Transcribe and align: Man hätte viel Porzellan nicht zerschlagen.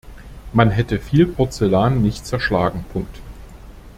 Man 0.51 0.71
hätte 0.71 0.97
viel 0.99 1.27
Porzellan 1.27 2.01
nicht 2.01 2.25
zerschlagen. 2.25 2.83